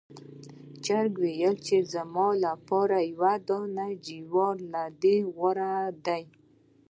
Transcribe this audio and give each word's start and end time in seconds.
چرګ 0.85 1.13
وویل 1.23 1.55
چې 1.67 1.75
زما 1.93 2.27
لپاره 2.45 2.97
یو 3.13 3.25
دانې 3.47 3.91
جوار 4.05 4.55
له 4.71 4.83
دې 5.01 5.17
غوره 5.33 5.73
دی. 6.05 6.23